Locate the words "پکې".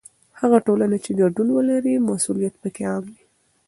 2.61-2.83